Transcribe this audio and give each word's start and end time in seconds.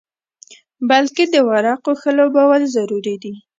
بلکې 0.89 1.23
د 1.33 1.35
ورقو 1.49 1.91
ښه 2.01 2.11
لوبول 2.17 2.61
ضروري 2.75 3.15
دي. 3.23 3.33